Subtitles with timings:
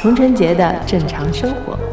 [0.00, 1.87] 童晨杰的正常生活。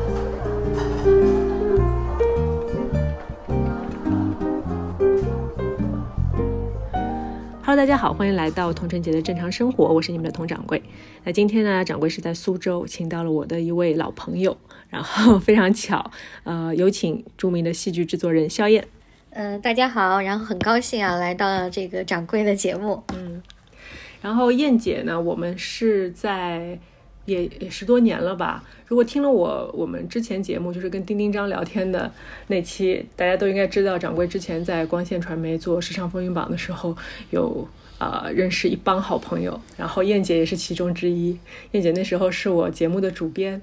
[7.75, 10.81] Hello，大家好，欢迎来到童晨杰的正常生活，我是你们的童掌柜。
[11.25, 14.55] 那今天呢，掌柜是在苏州，请到了我的一位老朋友，
[14.87, 16.09] 然后非常巧，
[16.45, 18.87] 呃，有请著名的戏剧制作人肖燕。
[19.31, 23.03] 嗯，大家好，然后很高兴啊，来到这个掌柜的节目。
[23.13, 23.43] 嗯，
[24.21, 26.79] 然后燕姐呢，我们是在。
[27.25, 28.63] 也也十多年了吧？
[28.87, 32.11] 如果听了我我们之前节目，就是跟丁丁张聊天的
[32.47, 36.95] 那期，大家都应该知道，掌柜之前在光线传媒做时尚风云榜的时候，
[37.31, 41.37] 有呃认识一帮好朋友，然后燕姐也是其中之一。
[41.71, 43.61] 燕姐那时候是我节目的主编。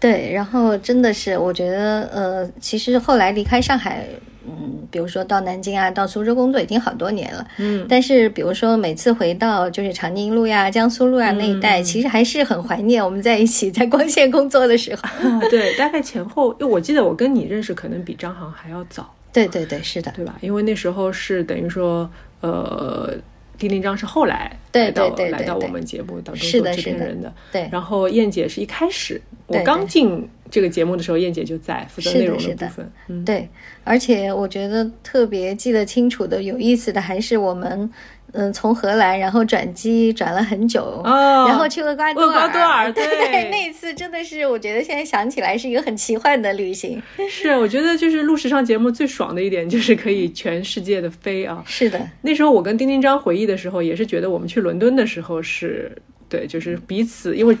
[0.00, 4.06] 对，然后真的是，我觉得呃，其实后来离开上海。
[4.46, 7.46] 嗯，比如说到南京啊，到苏州工作已经好多年了。
[7.58, 15.02] 嗯，但是比如说每次回到就是长宁路呀、江苏路啊那一带，其实还是很怀念我们在一起在光线工作的时候。
[15.50, 19.14] 对，大概前后，因为我记得我跟你认识可能比张航还要早。
[19.32, 20.36] 对对对，是的，对吧？
[20.40, 23.14] 因为那时候是等于说，呃。
[23.58, 27.68] 丁丁章是后来来到来到我们节目当中做制片人的，对。
[27.70, 33.48] 然后燕姐是一开始我刚进这个节目的时候，燕姐就在负责内容的部分，嗯，对。
[33.84, 37.90] 而且我觉得特别记得清楚的、有意思的，还是我们。
[38.32, 47.02] 嗯，从荷兰然后转机转了很久，然后去厄瓜多尔， 对对，那一次真的是我觉得现在想起来是一个很奇幻的旅行。
[47.28, 51.62] 是，我觉得就是录时尚节目最爽的一点就是可以全世界的飞啊。
[51.66, 55.92] 是的，那时候我跟丁丁章回忆的时候，也是觉得我们去伦敦的时候是
[56.28, 57.56] 对，就是彼此因为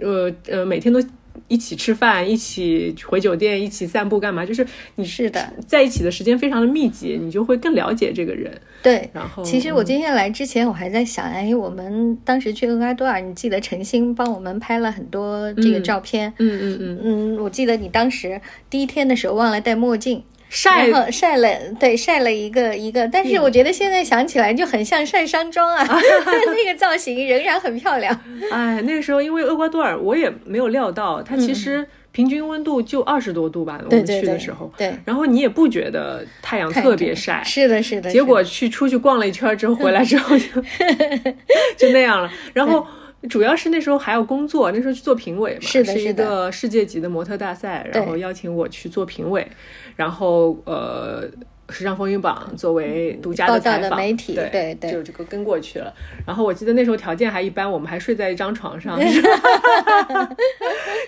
[0.00, 1.02] 呃呃每天都。
[1.48, 4.44] 一起吃饭，一起回酒店，一起散步，干嘛？
[4.44, 4.66] 就是
[4.96, 8.52] 你是的，在一起的时间非常的密集，你就会更了解这个人。
[8.82, 16.32] 对，然后其实我今天来之前，我还在想，哎，我们当时去厄瓜多尔，你记得陈星帮我们拍了很多这个照片。
[16.38, 20.22] 嗯嗯嗯嗯，我记得你当时第一天的时候忘了戴墨镜。
[20.54, 25.82] 晒晒了，对，晒了一个一个，但是我觉得现在想起来就很像晒伤妆啊
[26.54, 28.14] 那个造型仍然很漂亮。
[28.52, 40.44] 哎，那个时候因为厄瓜多尔，我也没有料到它其实平均温度就二十多度吧，我们去的时候，对，然后你也不觉得太阳特别晒，是的，是的，结果去出去逛了一圈之后回来之后就
[41.78, 42.86] 就那样了，然后。
[43.30, 49.46] 主要是那时候还要工作，那时候去做评委嘛，是的，是一个世界级的模特大赛，然后邀请我去做评委，
[49.96, 51.28] 然后呃。
[51.72, 55.92] 时尚风云榜作为独家的采访媒体，对对，就这个跟过去了。
[56.26, 59.00] 然后我记得那时候条件还一般，我们还睡在一张床上，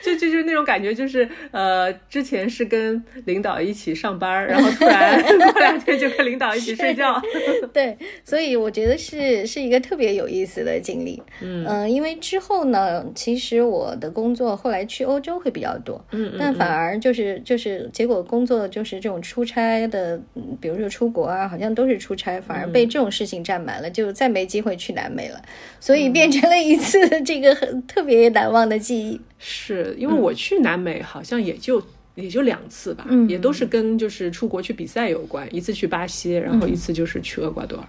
[0.02, 7.20] 就就就那种感觉，就是呃，之前是跟领导一起上班，然后突然过两天就跟领导一起睡觉。
[7.72, 11.22] 对，所以我觉得是是一个特别有意思的经历。
[11.40, 20.20] 嗯嗯，因为之后呢，其实我的工作后来去欧洲会比较多，嗯嗯，但反而就是就是结果工作就是这种出差的。
[20.60, 25.40] 比如说出国啊，好像都是出差，反而被这种事情占满了，就再没机会去南美了，
[25.80, 29.20] 所以变成了一次这个很特别难忘的记忆。
[29.38, 31.82] 是因为我去南美好像也就
[32.14, 37.86] 也就两次吧，也都是跟就是出国去比赛有关，一次去巴西，然后一次就是去厄瓜多尔。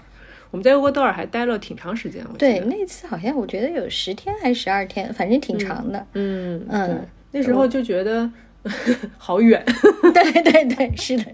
[0.51, 6.05] 我们在厄瓜多尔还待了挺长时间，对，那次好像我觉得有十天还是十二天，反正挺长的。
[6.13, 8.29] 嗯嗯，那时候就觉得。
[9.17, 9.63] 好远，
[10.13, 11.25] 对对对，是的，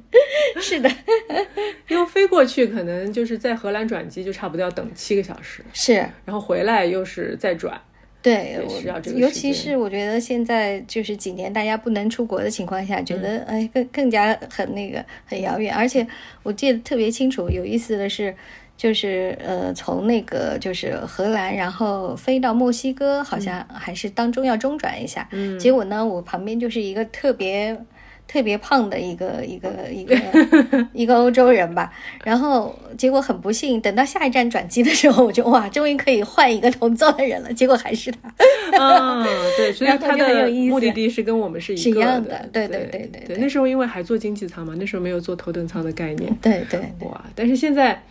[0.59, 0.91] 是的，
[1.87, 5.93] 因为飞过去可能就是在荷兰转机，就差不多要等七个小时，是，
[6.25, 7.79] 然后回来又是再转，
[8.21, 9.17] 对，需要这个。
[9.17, 16.05] 尤其是我觉得现在就是几年大家不能出国的情况下，觉得哎更更加很那个很遥远，而且
[16.43, 18.35] 我记得特别清楚，有意思的是。
[18.81, 25.29] 就是呃，从那个就是荷兰，然后飞到墨西哥，好像还是当中要中转一下。
[25.31, 27.79] 嗯，结果呢，我旁边就是一个特别
[28.27, 30.17] 特别胖的一个一个一个
[30.93, 31.93] 一个欧洲人吧。
[32.23, 37.53] 然后结果很不幸，等到下一站转机的时候，我就哇，终于可以换一个同座的人了。
[37.53, 38.33] 结果还是他。
[38.83, 39.23] 啊，
[39.55, 42.49] 对， 所以他的目的地是跟我们是一样的。
[42.51, 43.37] 对对对对对。
[43.37, 46.35] 那时候因为还坐经济舱嘛，那时候没有坐头等舱的概念。
[46.41, 46.79] 对对。
[47.01, 48.01] 哇，但是现在。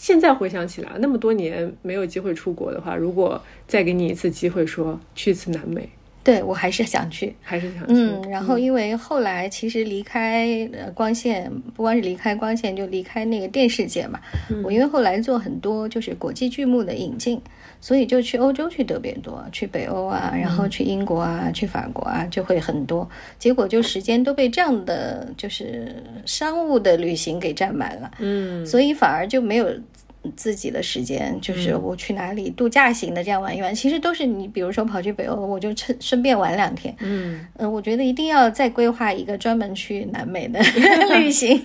[0.00, 3.38] 现在回想起来，那么多年没有机会出国的话，如果
[3.68, 5.86] 再给你一次机会，说去一次南美，
[6.24, 7.92] 对我还是想去，还是想去。
[7.92, 14.18] 嗯，然后因为后来其实离开呃光线，不光是离开光线，就离开那个电视界嘛。
[14.64, 17.38] 我因为后来做很多就是国际剧目的引进，
[17.80, 23.08] 所以就去欧洲去特别多，去北欧啊，然后去英国啊，去法国啊，就会很多。
[23.38, 25.94] 结果就时间都被这样的就是
[26.26, 29.66] 商务的旅行给占满了，嗯，所以反而就没有。
[30.36, 36.94] 自己的时间就是我去哪里度假型的这样玩一玩，其实都是你，比如说跑去北欧，我就趁顺便玩两天。
[37.00, 40.60] 嗯嗯，我觉得一定要再规划一个专门去南美的
[41.16, 41.58] 旅行。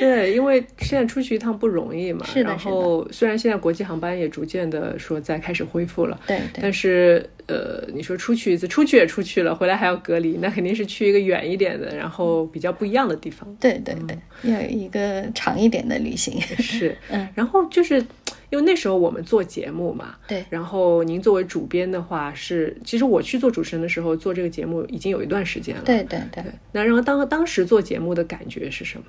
[0.00, 2.26] 对，因为现在出去一趟不容易嘛。
[2.26, 6.60] 是的，然后虽然现在国际航班也逐渐的说在开始恢复了，对对。
[6.62, 13.52] 但是呃，你说出去一次，出去也出去了，回来还要隔离，那肯定是去一个远一点的，然后比较不一样的地方。
[13.58, 14.16] 对对对，
[14.50, 16.40] 要有一个长一点的旅行。
[16.40, 18.04] 是，嗯，然后就是。
[18.50, 20.44] 因为那时候我们做节目嘛，对。
[20.50, 25.82] 然后您作为主编的话，是其实我去做主持人的时候，做这个节目已经有一段时间了。
[25.84, 26.42] 对对对。
[26.72, 29.04] 那然后当当时做节目的感觉是什么？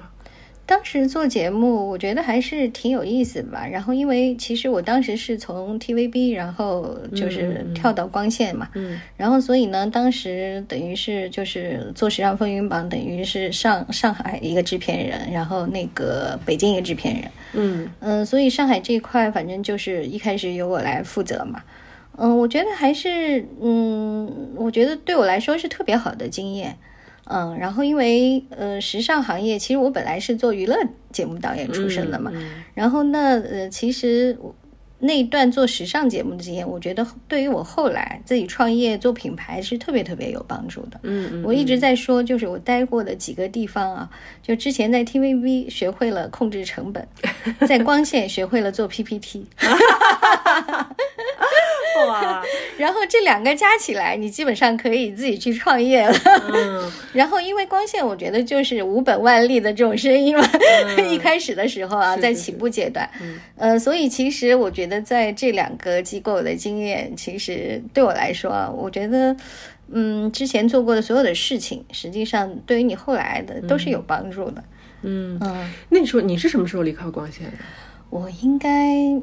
[0.72, 3.68] 当时做节目，我觉得还是挺有意思的吧。
[3.70, 8.70] 然后，因为其实我当时是从 TVB，然后就是跳到光线嘛。
[8.76, 8.98] 嗯。
[9.18, 17.32] 然后，所以呢，当时等于是就是做《时尚风云榜》，等于是上上海一个制片人，然后那个北京一个制片人。
[17.52, 21.62] 嗯嗯，所以上海这一块，反正就是一开始由我来负责嘛。
[22.16, 26.78] 嗯，我觉得还是嗯，我觉得对我来说是特别好的经验。
[27.32, 30.76] 嗯，然后因为呃，时尚行业其实我本来是做娱乐
[31.12, 32.32] 节目导演出身的嘛，
[32.74, 34.38] 然后那呃，其实
[35.00, 41.00] 那一段做时尚节目的经验，我觉得对于我后来自己创业做品牌是特别特别有帮助的。
[41.02, 44.10] 嗯嗯，我一直在说，就是我待过的几个地方啊，
[44.44, 47.08] 就之前在 TVB 学会了控制成本，
[47.68, 49.48] 在光线学会了做 PPT。
[52.08, 52.44] 哇！
[52.78, 56.14] 然后这两个加起来，你基本上可以自己去创业了。
[56.54, 56.92] 嗯。
[57.14, 60.42] 然后，因为光线，我觉得就是无本万利的这种生意嘛。
[61.10, 63.10] 一开始的时候啊，在起步阶段，
[63.58, 69.36] 呃，所以其实我觉得在这两个机构的经验，其实对我来说，我觉得，
[69.92, 74.64] 嗯，之前做过的所有的事情，实际上对于你后来的都是有帮助的。
[75.04, 75.74] 嗯嗯。
[75.90, 77.52] 那时候你是什么时候离开光线的？
[78.12, 78.70] 我应该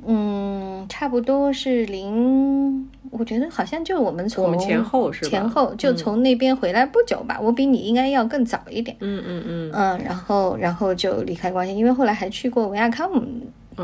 [0.07, 8.97] 嗯，差不多是零，我觉得好像就我们从我们前后是前后就从那边回来不久吧，我比你应该要更早一点。
[9.01, 13.23] 嗯嗯嗯嗯，然后然后就离开光线，因为后来还去过维亚康姆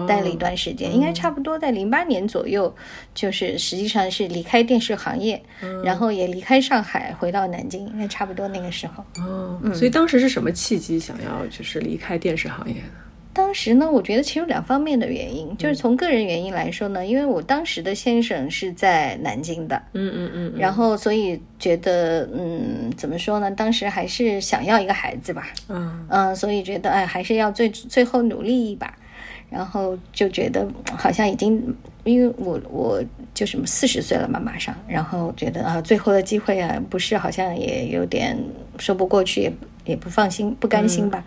[0.08, 2.74] 待了一段时间，应该差不多在零八年左右，
[3.14, 5.40] 就是实际上是离开电视行业，
[5.84, 9.04] 然后也离开上海回到南京，应该差不多那个时候。
[9.22, 13.03] 哦，所以当时是什么契机想要就是离开电视行业呢？
[13.34, 23.50] 当时呢，我觉得其实有两方面的原因，就是从个人原因来说呢，因为我当时的先生是在南京的，嗯嗯嗯，然后所以觉得，嗯，怎么说呢？
[23.50, 28.96] 当时还是想要一个孩子吧，嗯嗯，所以觉得，哎，还是要最最后努力一把，
[29.50, 30.66] 然后就觉得
[30.96, 33.02] 好像已经，因为我我
[33.34, 38.38] 就什么四十岁了嘛，马上，然后觉得啊，最后的机会啊，不是好像也有点
[38.78, 39.52] 说不过去，也
[39.86, 41.24] 也不放心，不甘心吧。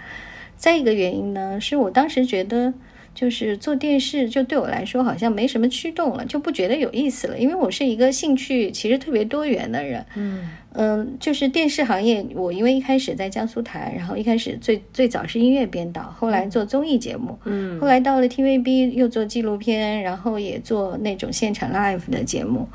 [0.57, 2.73] 再一个原因呢，是我当时觉得，
[3.13, 7.37] 就是做电视就对我来说好像没什么驱动了，就不觉得有意思了。
[7.37, 22.67] 因为我是一个兴趣其实特别多元的人，嗯嗯，就是电视行业，我因为一开始在江苏台，然后一开始最最早是音乐编导，后来做综艺节目，嗯，后来到了 TVB 又做纪录片，然后也做那种现场 live 的节目。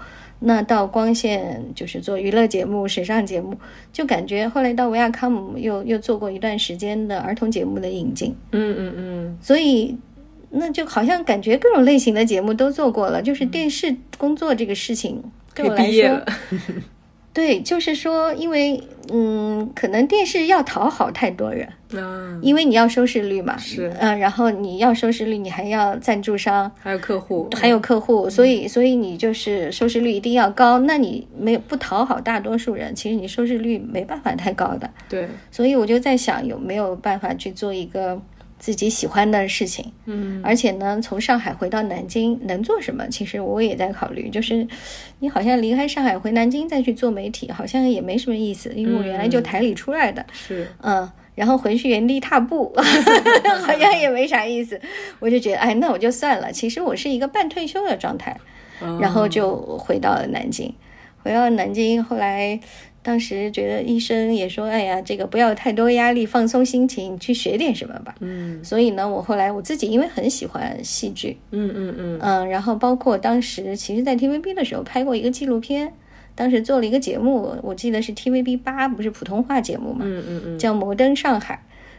[0.43, 3.57] 那到光线就是做娱乐节目、时尚节目，
[3.93, 9.97] 就感觉后来到维亚康姆又又做过一段时间的儿童节目的引进，嗯嗯嗯，所以
[10.51, 15.23] 那就好像感觉各种类型的节目都做过了，就是电视工作这个事情
[15.55, 16.23] 对我来说。
[17.33, 38.21] 对，就是说，因为嗯，可能电视要讨好太多人，啊，因为你要收视率嘛，是，嗯，然后你要收视率，你还要赞助商，还有客户，还有客户，所以，所以你就是收视率一定要高，那你没有不讨好大多数人，其实你收视率没办法太高的，对，所以我就在想，有没有办法去做一个。
[38.63, 43.05] 自己喜欢的事情，嗯，而且呢，从上海回到南京能做什么？
[43.09, 44.65] 其实我也在考虑，就是
[45.19, 52.73] 你好像离开上海回南京再去做媒体，好像也没什么意思，因为我原来就台里出来的，是，嗯，然后回去原地踏步，
[53.67, 54.81] 好像也没啥意思，
[55.19, 56.53] 我就觉得，哎，那我就算了。
[56.53, 58.39] 其实我是一个半退休的状态，
[59.01, 60.73] 然后就回到了南京，
[61.25, 62.61] 回到南京，后来。
[63.03, 75.93] 当时觉得医生也说：“哎呀，这个不要太多压力，放松心情，去学点什么吧。”嗯，所以呢，我后来我自己因为很喜欢戏剧，嗯嗯嗯嗯，然后包括当时其实，在 TVB 的时候拍过一个纪录片，
[76.37, 81.55] 当时做了一个节目，我记得是 TVB 八，不是普通话节目嘛，嗯嗯嗯，叫《摩登上海》。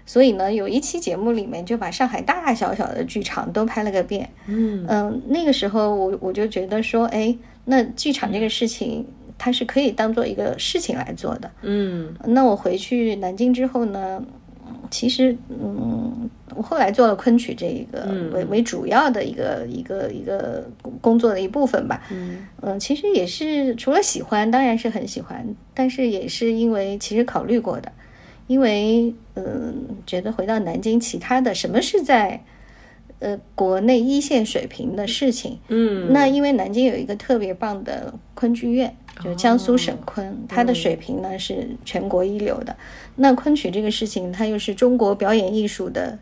[0.05, 4.29] 所以呢，有一期节目里面就把上海大大小小的剧场都拍了个遍。
[4.47, 7.33] 嗯嗯，那个时候我我就觉得说，哎，
[7.65, 9.05] 那剧场这个事情
[9.43, 11.51] 它是可以当做一个事情来做的。
[11.63, 14.23] 嗯那我回去南京之后呢，
[14.65, 22.01] 嗯其实嗯，我后来做了昆曲这一个为为主要的一个一个一个工工作的一部分吧。
[22.09, 27.91] 嗯嗯，其实也是除了喜欢，当然是很喜欢，但是也是因为其实考虑过的，
[28.47, 32.41] 因为嗯，觉得回到南京，其他的什么是在
[33.23, 42.75] 呃国内一线水平的事情，嗯，那因为南京有一个特别棒的昆剧院，就江苏省昆，它的水平呢是全国一流的。
[43.15, 46.19] 那昆曲这个事情，它又是中国表演艺术的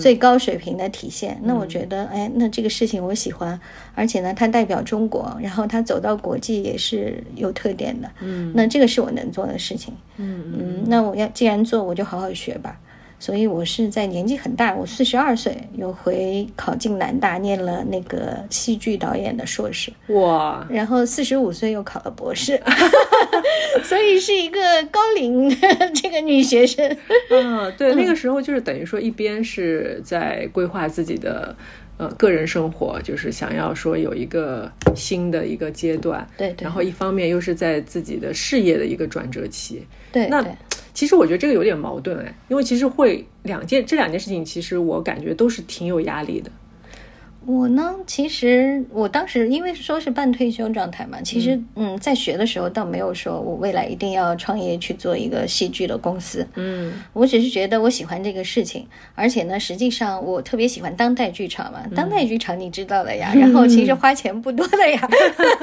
[0.00, 1.38] 最高水平的体现。
[1.44, 3.60] 那我觉得，哎，那这个事情我喜欢，
[3.94, 8.10] 而且呢，它代表中国，然后它走到国际也是有特点的。
[8.20, 9.94] 嗯那这个是我能做的事情。
[10.16, 12.80] 嗯嗯，那我要既然做，我就好好学吧。
[13.20, 22.60] 所以我是在年纪很大，我四十二岁，又回考进南大念了那个戏剧导演的硕士，哇，然后四十五岁又考了博士，
[23.84, 24.60] 所以是一个
[24.90, 25.56] 高龄的
[25.94, 26.96] 这个女学生。
[27.30, 31.54] 嗯，对，那个时候就是等于说一边是在规划自己的。
[32.00, 36.64] 呃，个人生活就是想要说有一个新的一个阶段，对对。
[36.64, 40.56] 然后一方面又是在自己的事业的一个转折期，那对对
[40.92, 46.50] 其实我觉得这个有点矛盾哎，因为其实会两件这两件事情，其实我感觉都是挺有压力的。
[47.46, 65.08] 我呢，其实我当时因为说是半退休状态嘛，其实嗯，在学的时候倒没有说我未来一定要创业去做一个戏剧的公司，嗯我只是觉得我喜欢这个事情，而且呢，实际上我特别喜欢当代剧场嘛，当代剧场你知道的呀， 然后其实花钱不多的呀，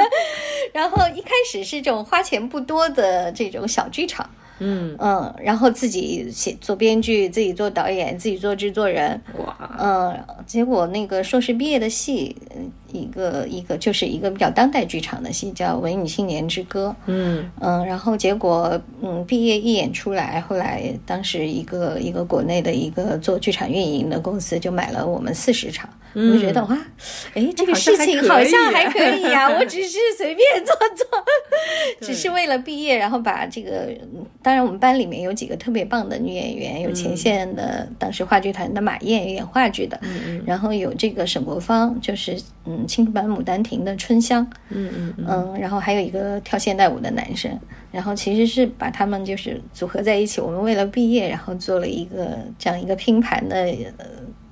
[0.74, 4.28] 然后一开始是这种花钱不多的这种小剧场。
[4.60, 16.96] 嗯，嗯，然后自己写做编剧，自己做导演，自己做制作人，哇，嗯，结果那个硕士毕业的戏，嗯一个一个就是一个比较当代剧场的戏，叫《文艺青年之歌》。
[17.08, 17.50] 嗯。
[17.60, 26.78] 嗯，然后结果嗯毕业一演出来，后来当时一个一个国内的一个做剧场运营的公司就买了我们四十场，我就觉得哇，
[27.34, 31.08] 哎，这个事情好像还可以呀、我只是随便做做
[32.02, 40.00] 只是为了毕业，然后把这个，嗯当然我们班里面有几个特别棒的女演员，有前线的当时话剧团的马燕演话剧的，
[40.46, 47.58] 然后有这个沈国芳，就是嗯青春版牡丹亭的春香，嗯嗯嗯嗯，然后还有一个跳现代舞的男生，
[47.92, 50.42] 然后其实是把他们就是组合在一起。
[50.42, 53.56] 我们为了毕业，然后做了一个这样一个拼盘的，
[53.98, 54.06] 呃，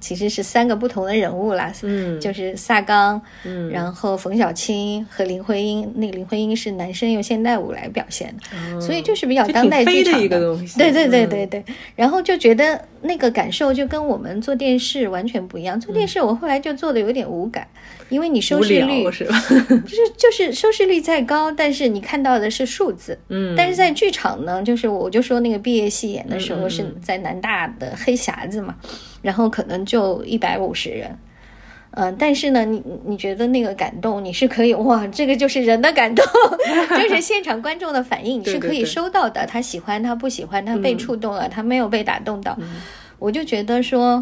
[0.06, 5.92] 其实是三个不同的人物啦，嗯就是萨冈，嗯然后冯小青和林徽因。
[5.96, 11.64] 那个林徽因是男生用现代舞来表现的，所以就是比较当代剧场的一个东西对对对嗯对对，
[11.96, 15.80] 然后就觉得那个感受就跟我们做电视完全不一样。
[15.80, 17.68] 做电视我后来就做的有点无感，
[18.10, 19.42] 因为你收视率是吧？
[19.50, 23.18] 就是就是收视率再高，但是你看到的是数字。
[23.30, 28.76] 嗯，但是在剧场呢，就是我就说那个毕业戏演的时嗯候是在南大的黑匣子嘛，
[29.26, 31.18] 然后可能就一百五十人。
[31.98, 36.26] 嗯、但是呢，你你觉得那个感动，你是可以 哇，这个就是人的感动，
[37.02, 39.46] 就是现场观众的反应，你是可以对对对收到的。
[39.48, 42.58] 他喜欢，他不喜欢，他被触动了，他没有被打动到。
[43.18, 44.22] 我就觉得说，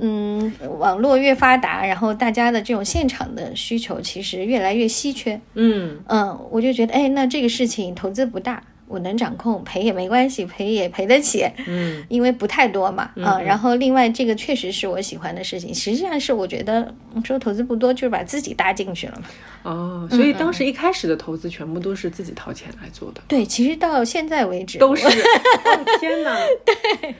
[0.00, 5.40] 嗯，网络越发达，然后大家的这种现场的需求其实越来越稀缺。
[5.54, 19.26] 嗯嗯，我就觉得，哎，那这个事情投资不大，我能掌控，赔也没关系，赔也赔得起，嗯因为不太多嘛，啊、然后另外这个确实是我喜欢的事情，实际上是我觉得嗯说投资不多，就是把自己搭进去了嘛。
[19.62, 25.06] 哦，所以当时一开始的投资全部都是自己掏钱来做的，对，其实到现在为止都是。
[25.06, 25.10] 哦
[26.00, 26.36] 天哪！
[26.64, 27.14] 对，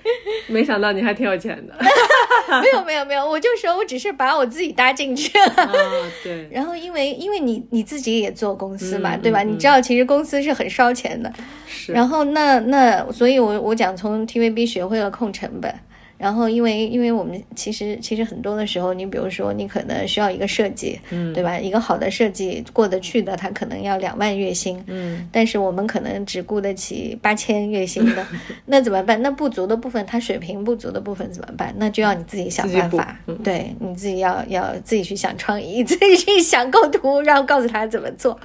[0.47, 1.75] 没想到你还挺有钱的。
[2.61, 5.63] 没有没有没有，我就说我只是把我自己搭进去了。
[5.63, 5.73] 啊，
[6.23, 9.43] 对，然后因为因为你你自己也做公司嘛，嗯对吧？
[9.43, 11.33] 嗯你知道其实公司是很烧钱的。
[11.67, 11.93] 是。
[11.93, 15.75] 然后那那，所以我我讲从 TVB 学会了控成本。
[16.17, 21.59] 然后因为因为我们其实其实很多的时候，你比如说你可能需要一个设计，嗯对吧？
[21.59, 28.27] 一个好的设计过得去的，他可能要两万月薪，嗯但是我们可能只顾得起八千月薪的，
[28.67, 29.21] 那怎么办？
[29.23, 31.75] 那不足的部分，他水平不足的部分怎么办？
[31.79, 38.39] 那就要你自己想办法，嗯对你自己要要自己去想创意， 自己去想构图，然后告诉他怎么做。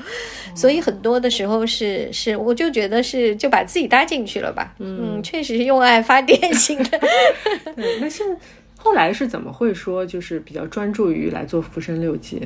[0.55, 4.73] 所以很多的时候是是，我就觉得是就把自己搭进去了吧。
[4.79, 6.99] 嗯，确实是用爱发电型的。
[7.75, 8.25] 对，那现
[8.77, 12.37] 后来是怎么会说就是比较专注于来做《浮生六记》？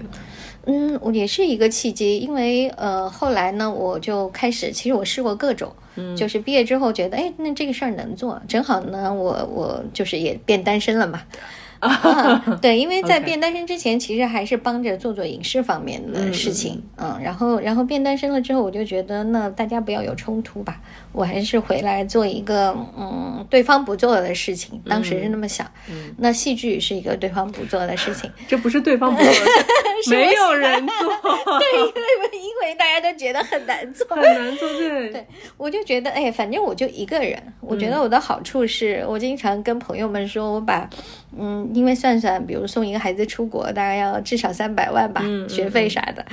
[0.65, 11.21] 嗯，我也是一个契机，因为呃，后来呢，我就开始，其实我试过各种，嗯，就是毕业之后觉得，哎，那这个事儿能做，正好呢，我我就是也变单身了嘛。
[11.83, 20.79] 啊，对，因为在变单身之前，其实还是帮着做做影视方面的事情，嗯，然后，然后变单身了之后，我就觉得，那大家不要有冲突吧，
[21.13, 29.51] 我还是回来做一个，嗯，对方不做的事情，当时是那么想，嗯，那戏剧是一个对方不做的事情， 这不是对方不做的，
[30.09, 31.09] 没有人做，
[31.59, 40.89] 对，因为因为大家都觉得很难做，很难做，对，对，我就觉得，哎，反正我就一个人，我觉得我的好处是我经常跟朋友们说，我把。
[41.35, 46.23] 嗯，因为算算，比如送一个孩子出国，大概要至少三百万吧，学费啥的。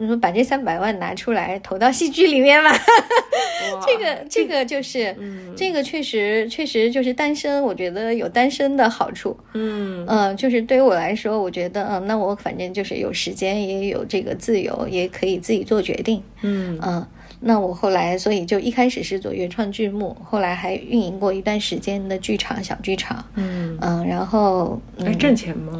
[0.00, 2.72] 我说把这三百万拿出来投到戏剧里面吧。
[3.86, 5.14] 这个这个就是，
[5.54, 9.36] 这个确实确实就是单身，我觉得有单身的好处。
[9.52, 16.22] 嗯嗯，就是对于我来说，我觉得嗯，那我反正就是有时间，也有这个自由，也可以自己做决定。
[16.40, 17.06] 嗯嗯。
[17.42, 25.78] 那我后来，所以就一开始是做原创剧目，后来还运营过一段时间的剧场小剧场，嗯嗯，然后还挣钱吗？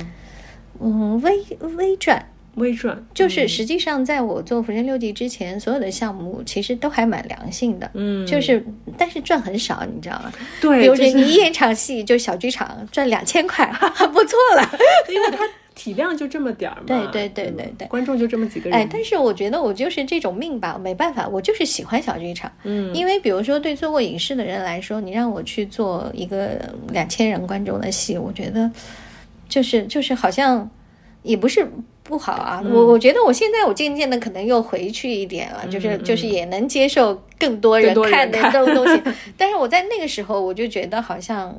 [0.80, 1.38] 嗯，微
[1.76, 2.26] 微赚，
[2.60, 8.64] 微赚，就是实际上在我做《浮生六记》之前，所有的项目其实都还蛮良性的，嗯，就是
[8.96, 10.32] 但是赚很少，你知道吗？
[10.60, 13.66] 对，比如说你一演场戏就小剧场赚两千块，
[14.12, 14.70] 不错了，
[15.12, 15.38] 因为他。
[15.72, 18.78] 体量就这么点儿嘛，对对对对对，观众就这么几个人。
[18.78, 22.52] 哎，但是我觉得我就是这种命吧，没办法，我就是喜欢小剧场。
[22.64, 26.60] 嗯，因为比如说对做过影视的人来说，你让我去做一个
[26.92, 28.70] 两千人观众的戏，我觉得
[29.48, 30.68] 就是就是好像
[31.22, 31.66] 也不是
[32.10, 32.60] 不好啊。
[32.62, 39.00] 我我觉得我现在我渐渐的可能又回去一点了，就是就是也能接受更多人看的这种东西。
[39.36, 41.56] 但是我在那个时候，我就觉得好像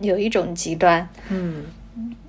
[0.00, 1.08] 有一种极端。
[1.30, 1.64] 嗯。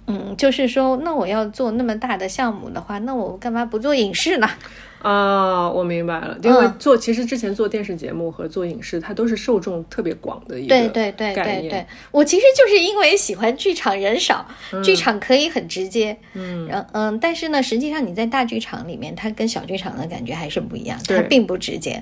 [0.06, 4.50] 嗯，就是说，那我要做那么大的项目的话，那我干嘛不做影视呢？
[5.04, 11.86] 啊，我明白了，因为做其实之前做电视节目和做影视，它都是受众特别广的一个对对对对对。
[12.10, 14.48] 我其实就是因为喜欢剧场人少，
[14.84, 22.02] 剧场可以很直接，嗯，然嗯，但是呢，实际上你在大剧场里面，它跟小剧场的感觉还是不一样，它并不直接。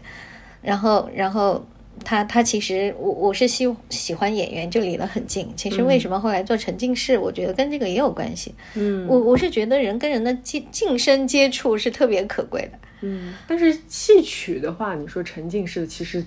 [0.61, 1.65] 然后，然后。
[2.03, 5.47] 他他其实我我是喜喜欢演员就离得很近。
[5.55, 8.55] 其实为什么后来做沉浸式，我觉得跟这个也有关系。
[8.73, 12.79] 嗯，我我是觉得人跟人的近近身接触是特别可贵的。
[13.01, 16.23] 嗯，但是戏曲的话，你说沉浸式的其实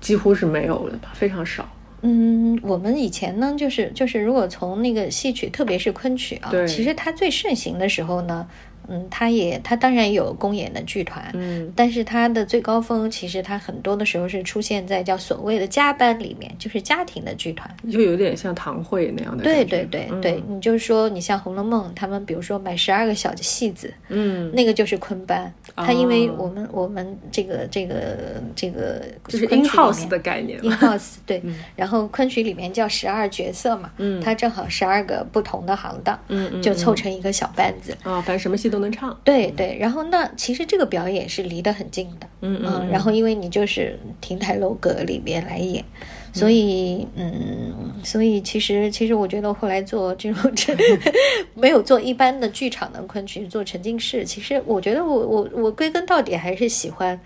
[0.00, 1.68] 几乎是没有的吧，非常少。
[2.02, 8.48] 嗯，我们以前呢，就是就是如果从那个戏曲，特别是昆曲啊，其实它最盛行的时候呢。
[8.88, 19.42] 嗯，他也他当然有公演的剧团，嗯，但是他的最高峰其实他很多的时候是出现在叫所谓的加班里面，就是家庭的剧团，就有点像堂会那样的。
[19.42, 31.42] 对对对对，你就是说你像《红楼梦》，他们比如说买十二个小的戏子，嗯，那个就是昆班，他因为我们我们这个这个这个就是 in house 的概念，in house 对，
[31.74, 38.73] 然后昆曲里面叫十二角色嘛，嗯，他正好十二个不同的行当，嗯嗯，就凑成一个小班子啊，反正什么戏。
[38.74, 45.84] 都能唱，对对，然后那其实这个表演是离得很近的，嗯嗯，然后因为你就是亭台楼阁里面来演，
[46.32, 50.52] 所以嗯，所以其实其实我觉得后来做这种
[51.54, 57.18] 没有做一般的剧场的昆曲，做沉浸式，其实我觉得我我我归根到底还是喜欢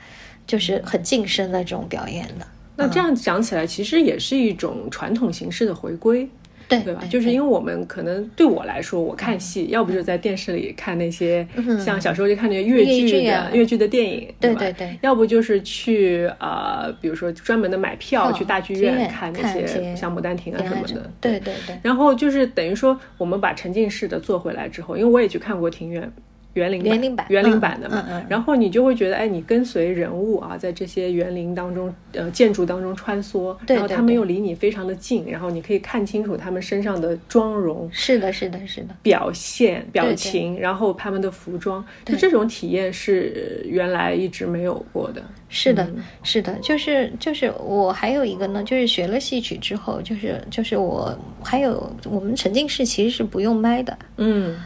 [0.46, 2.46] 就是很近身的这种表演的。
[2.76, 6.28] 那这样讲起来，其实也是一种传统形式的回归。
[6.68, 7.02] 对对吧？
[7.08, 11.46] 就是因为我们可能对我来说，我看戏要不就是在电视里看那些，
[11.84, 14.98] 像小时候就看那些越剧的越剧的电影，对对对。
[15.00, 21.78] 要不就是去呃，比如说专门的买票去大剧院看那些像《牡丹亭》啊什么的，对对对。
[21.82, 26.12] 然后就是等于说，我们把沉浸式的做回来之后，因为我也去看过庭院。
[26.58, 45.22] 园林园林版园林版的嘛，然后你就会觉得，哎，你跟随人物啊，在这些园林当中，呃，建筑当中穿梭，然后他们又离你非常的近，然后你可以看清楚他们身上的妆容，是的，是的，是的，表现表情，然后他们的服装，就这种体验是原来一直没有过的。
[45.50, 45.88] 是的，
[46.22, 54.56] 是的，就是就是我还有一个呢，就是学了戏曲之后，就是就是我还有我们沉浸式其实是不用麦的，嗯。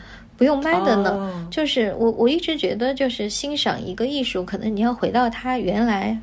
[0.42, 6.18] 不用麦的呢，就是我我一直觉得，就是欣赏一个艺术，可能你要回到它原来，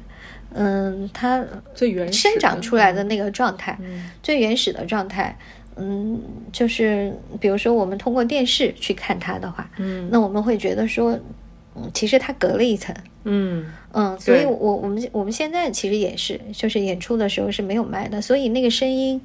[0.54, 1.42] 嗯，它
[1.74, 3.80] 最原生长出来的那个状态，
[4.22, 5.38] 最原始的状态，
[5.78, 11.18] 嗯，就是比如说我们通过电视去看它的话，嗯，那我们会觉得说，
[11.76, 13.66] 嗯，其实它隔了一层，嗯。
[13.94, 19.20] 嗯，所以我我们我们现在其实也是，就是演出的时候是没有麦的，所以那个声音。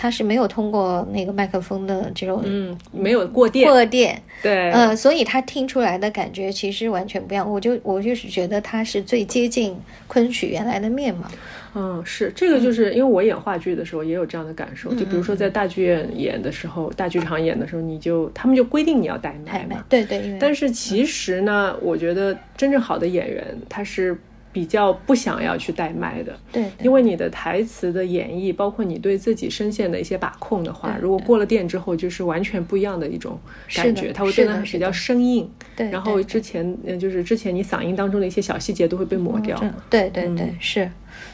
[0.00, 7.50] 它是没有通过那个麦克风的这种嗯，没有过电，过电，对，呃，所以它听出来的感觉其实完全不一样。
[7.50, 11.26] 我就我就是觉得它是最接近昆曲原来的面貌。
[11.74, 14.94] 嗯，是这个，就是因为我演话剧的时候也有这样的感受。
[14.94, 19.84] 就比如说在大剧院演的时候，大剧场演的时候，你就他们就规定你要带麦嘛。
[19.88, 24.16] 对对，因为但是其实呢，我觉得真正好的演员他是
[24.58, 26.36] 比较不想要去带麦的。
[26.50, 33.38] 对，因为你的台词的演绎，包括你对自己声线的一些把控的话，如果过了电之后，就是完全不一样的一种
[33.72, 35.48] 感觉，它会变得比较生硬。
[35.76, 39.56] 对，然后之前就是之前你嗓音当中的一些小细节都会被抹掉。
[39.88, 40.90] 对对对，是。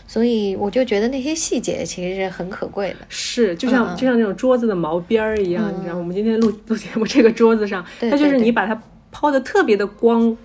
[0.07, 8.79] 所以我就觉得那些细节其实是很可贵的，是就像就像那种桌子的毛边儿一样，你知道，我们今天录 录节目这个桌子上，它就是你把它
[9.11, 10.37] 抛的特别的光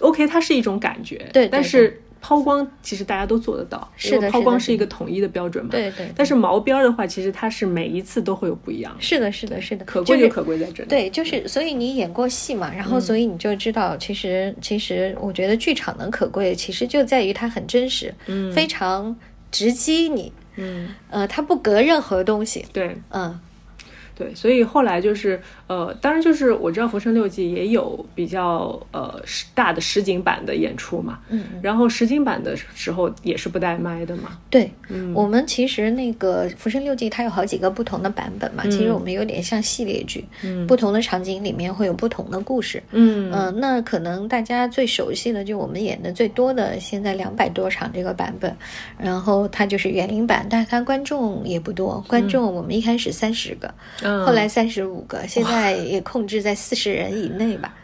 [0.00, 2.02] ，OK，它是一种感觉，对，但是。
[2.18, 5.70] 抛光其实大家都做得到，是的，抛光是一个统一的标准嘛。
[5.70, 6.10] 对对。
[6.16, 8.96] 但是毛边的话，其实它是每一次都会有不一样。
[8.98, 9.84] 是的，是的，是的。
[9.84, 10.88] 可贵就可贵在这里。
[10.88, 19.14] 对，就是所以你演过戏嘛，然后所以你就知道，其实其实我觉得剧场的可贵，其实就在于它很真实，嗯，非常
[19.52, 22.64] 直击你，嗯，呃，它不隔任何东西。
[22.72, 23.38] 对，嗯。
[24.18, 29.20] 对，所以后来就是，呃，当然就是我知道《浮生六记》也有比较呃
[29.54, 34.38] 大的实景版的演出嘛，嗯，然后实景版的时候也是不带麦的嘛。
[34.48, 48.54] 对，嗯，我们其实那个《浮生六记》它有好几个不同的版本嘛，其实我们有点像系列剧，嗯，不同的场景里面会有不同的故事，嗯嗯，那可能大家最熟悉的就我们演的最多的，现在两百多场这个版本，
[48.98, 53.72] 然后它就是园林版，但是它观众也不多，观众我们一开始三十个。
[54.24, 57.74] 后来三十五个，现在也控制在四十人以内吧。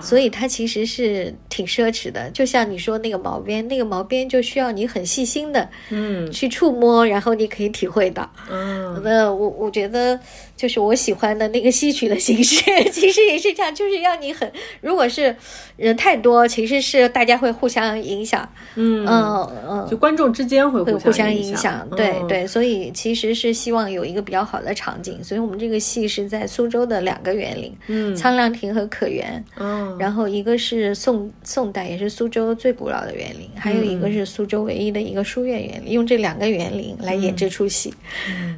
[0.00, 8.28] 所以它其实是挺奢侈的，就像你说那个毛边，那个毛边就需要你很细心的，嗯，去触摸，然后你可以体会到。
[8.50, 10.18] 嗯，那我我觉得
[10.62, 14.48] 就是我喜欢的那个戏曲的形式， 其实也是这样，就是让你很，
[14.80, 15.34] 如果是
[15.76, 18.48] 人太多，其实是大家会互相影响。
[18.76, 21.84] 嗯嗯嗯，就观众之间会互相影响。
[21.96, 29.44] 对对，所以其实是希望有一个比较好的场景，所以我们这个戏是在苏州的两个园林，嗯，沧浪亭和可园。
[29.56, 37.92] 嗯，然后一个是宋宋代，也是苏州最古老的园林，还有一个是苏州唯一的一个书院园林，用这两个园林来演这出戏。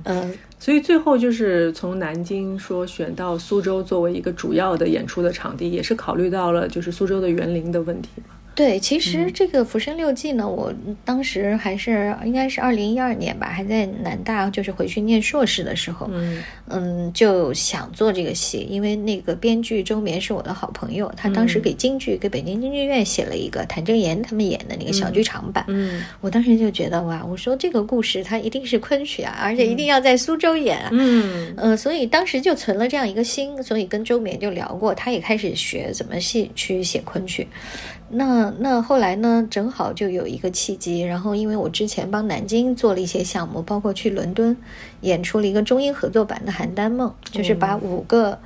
[0.05, 8.35] 嗯，所以最后就是从南京说选到苏州作为一个主要的演出的场地，也是考虑到了就是苏州的园林的问题嘛。
[8.55, 10.73] 对，其实这个《浮生六记》呢，我
[11.05, 16.43] 当时还是应该是二零一二年吧，还在南大，就是回去念硕士的时候，嗯。
[16.67, 31.53] 嗯，就想做这个戏，因为那个编剧周绵是我的好朋友，他当时给京剧给北京京剧院写了一个谭正岩他们演的那个小剧场版，嗯，我当时就觉得哇，我说这个故事它一定是昆曲啊，而且一定要在苏州演，嗯。
[31.57, 37.47] 呃，所以当时就存了这样一个心，所以跟周绵就聊过，他也开始学怎么戏去写昆曲。
[38.15, 39.47] 那那后来呢？
[39.51, 44.57] 正好就有一个契机，然后因为我之前帮南京做了一些项目，包括去伦敦
[45.01, 48.39] 演出了一个中英合作版的《邯郸梦》，就是把五个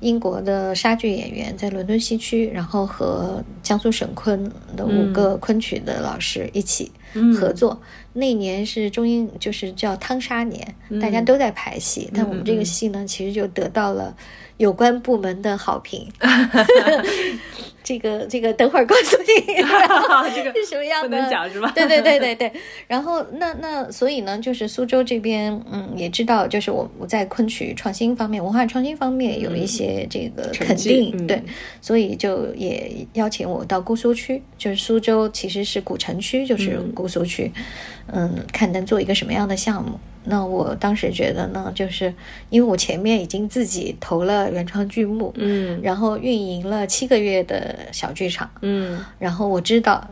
[0.00, 6.92] 英国的莎剧演员在伦敦西区，然后和江苏省昆的五个昆曲的老师一起
[7.38, 7.80] 合作。
[8.12, 14.16] 那年是中英，就是叫汤沙年，大家都在排戏，但我们这个戏呢，其实就得到了
[14.56, 16.08] 有关部门的好评。
[17.86, 19.54] 这个这个，等会儿告诉你，
[20.34, 21.08] 这个是什么样的？
[21.08, 21.70] 不能讲是吧？
[21.72, 22.52] 对对对对对。
[22.88, 31.40] 然后那那所以呢，就是苏州这边，嗯，也知道，就是我我在昆曲创新方面、文化创新方面有一些这个肯定，对，
[31.80, 37.52] 所以就也邀请我到姑苏区，就是苏州其实是古城区，就是姑苏区，
[38.12, 40.00] 嗯，看能做一个什么样的项目。
[40.28, 42.12] 那我当时觉得呢，就是
[42.50, 50.04] 因为我前面已经自己投了原创剧目，嗯，然后运营了七个月的小剧场，嗯，然后我知道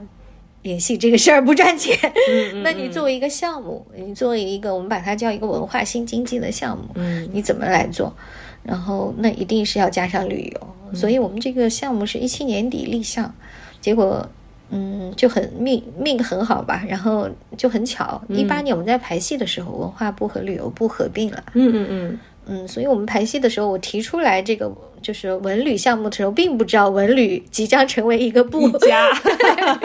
[0.62, 1.98] 演戏这个事儿不赚钱，
[2.30, 8.14] 嗯，那你作为一个项目，你作为一个我们把它叫一个文化新经济的项目，嗯，你怎么来做？
[8.62, 13.34] 然后那一定是要加上旅游，所以我们这个项目是一七年底立项，
[13.80, 14.28] 结果。
[14.76, 21.44] 嗯，就很命命很好吧，然后就很巧，一八年我们在排戏的时候，文化部和旅游部合并了。
[21.54, 24.68] 嗯嗯嗯嗯，所以我们排戏的时候，我提出来这个
[25.00, 29.08] 就是文旅项目的时候，并不知道文旅即将成为一个部家。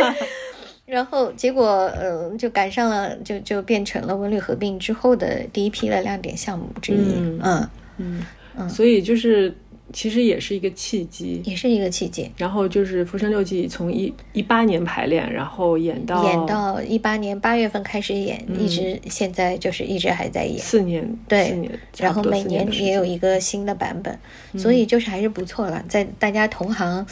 [0.88, 7.14] 然后结果，嗯，就赶上了，就就变成了文旅合并之后的第一批的亮点项目之一。
[7.16, 8.26] 嗯嗯嗯
[8.58, 9.54] 嗯，所以就是。
[9.94, 12.32] 其实也是一个契机，也是一个契机。
[12.38, 24.18] 然后就是《浮生六记》从一一八年排练，然后演到演到一八年八月份开始演，一直现在就是一直还在演，四年，对四年，然后每年也有一一个新的版本，
[24.58, 25.84] 所以就是还是不错了。
[25.90, 27.06] 在大家同行，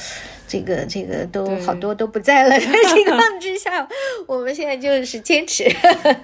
[0.48, 2.60] 这个这个都好多都不在了的
[2.96, 3.88] 情况之下，
[4.26, 5.66] 我们现在就是坚持。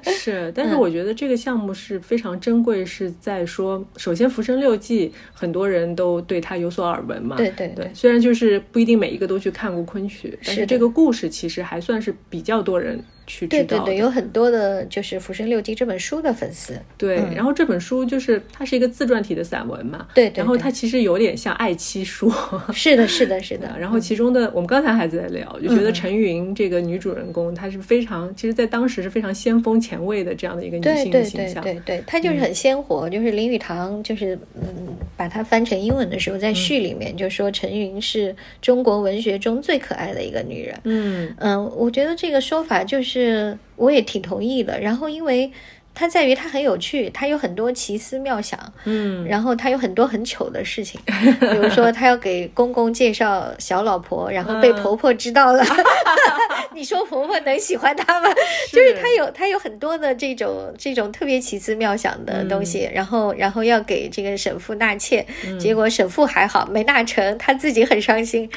[0.06, 0.70] 是，但嗯。
[0.70, 13.78] 是我觉得这个项目是非常珍贵，是在说，首先《浮生六记》很多人都对它有所耳闻嘛，对对对，虽然就是不一定每一个都去看过昆曲，但是这个故事其实还算是比较多人去知道。
[13.78, 16.74] 对对对，有很多的就是《浮生六记》这本书的粉丝。
[16.98, 22.32] 对，嗯然后这本书就是它是一个自传体的散文嘛，对对对然后它其实有点像爱妻书，
[22.74, 23.74] 是的，是的，是的。
[23.80, 40.80] 然后其中的我们刚才还在聊，就觉得嗯陈云这个女主人公她是非常，其实在当时是非常先锋前卫的这样的一个女性对对的形象，对对对，她就是很鲜活，就是林语堂就是嗯，把它翻成英文的时候，在序里面就说陈云是中国文学中最可爱的一个女人。
[40.84, 44.80] 嗯嗯，我觉得这个说法就是是我也挺同意的。
[44.80, 45.52] 然后因为
[45.96, 51.00] 它在于它很有趣，它有很多奇思妙想，嗯，然后他有很多很糗的事情，
[51.40, 54.84] 比如说他要给公公介绍小老婆，然后被嗯。
[54.84, 55.64] 婆婆知道了，
[56.76, 58.28] 你说婆婆能喜欢他吗？
[58.72, 65.26] 就是他有他有很多的这种这种特别奇思妙想的东西，然后然后要给这个沈父纳妾，
[65.60, 68.50] 结果沈父还好没纳成，他自己很伤心，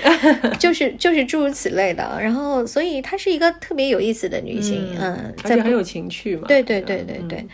[0.59, 2.18] 就是就是诸如此类的。
[2.20, 7.46] 然后所以她是一个特别有意思的女性，嗯，在而且很有情趣嘛，对对对对对，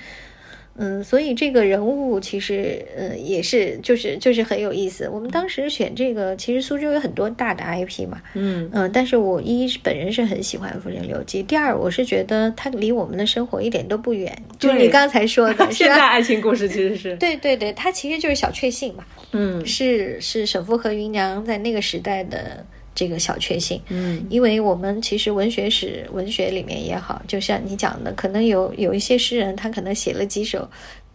[0.76, 5.06] 嗯，所以这个人物其实，呃，也是就是就是很有意思。
[5.08, 16.06] 我们当时选这个，其实苏州有很多大的 IP 嘛，嗯嗯，但是我一是本人是很喜欢《夫人留记》，第二我是觉得它离我们的生活一点都不远，就是你刚才说的，是现代吧？
[16.12, 23.80] 爱情故事其实是， 对对对，它其实就是小确幸嘛，嗯是是沈复和芸娘在那个时代的这个小确幸。
[23.88, 30.68] 嗯因为我们其实文学史、文学里面也好，就像你讲的，可能有有一些诗人，他可能写了几首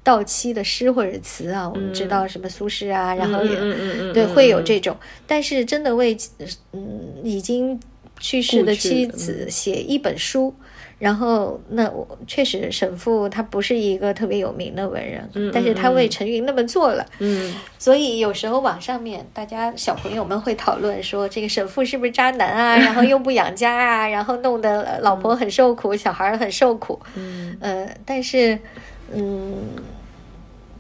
[0.03, 6.17] 到期的诗或者词啊，我们知道什么苏轼啊，然后也、嗯嗯嗯对会有这种，但是真的为
[6.73, 7.79] 嗯已经
[8.19, 10.53] 去世的妻子写一本书。
[10.99, 22.75] 然后，那我确实沈复他不是一个特别有名的文人，但是他为陈云那么做了，嗯所以有时候网上面大家小朋友们会讨论说，这个沈父是不是渣男啊？
[22.77, 26.99] 然后又不养家啊，然后弄得老婆很受苦，小孩很受苦。
[27.13, 28.57] 嗯呃，但是，
[29.13, 29.53] 嗯，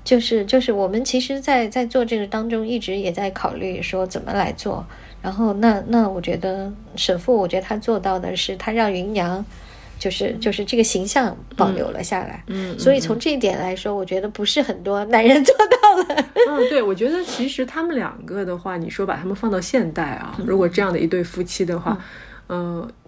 [0.03, 4.83] 就是就是我们其实在，在做这个当中，一直也在考虑说怎么来做。
[5.21, 9.45] 然后那那我觉得沈父，我觉得他做到的是，他让芸娘。
[9.99, 12.77] 就是就是这个形象保留了下来，嗯。
[12.77, 16.25] 所以从这一点来说，我觉得不是很多男人 做到了。
[16.49, 22.03] 嗯，对，我觉得其实他们两个的话，你说把他们放到现代啊，如果这样的一对夫妻的话，嗯、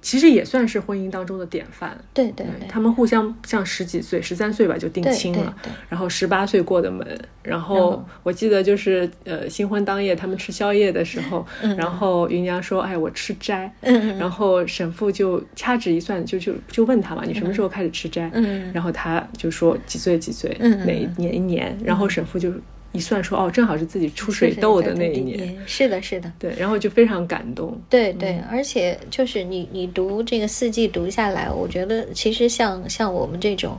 [0.02, 1.98] 其实也算是婚姻当中的典范。
[2.14, 5.74] 对对对，他们互相像十几岁，十三岁吧就定亲了，对对。
[5.90, 7.08] 然后十八岁过的门，
[7.44, 11.46] 然然后后我记得就是呃新婚当夜他们吃宵夜的时候，
[11.78, 18.72] 然后芸娘说：“哎，我吃斋。”嗯然后沈父就掐指一算，就就就问他嘛：“你什么时候开始吃斋？”嗯。
[18.74, 20.86] 然后他就说几岁几岁，嗯。
[20.86, 22.52] 哪一年一年，然后沈父就
[22.92, 27.80] 一算说：“哦，正好是自己出水痘的那一年。”，是的，是的，对，然后就非常感动。
[27.90, 33.78] 对对，而且就是你你读这个四季读下来，我觉得其实像像我们这种。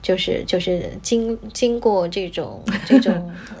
[0.00, 3.12] 就是就是经经过这种这种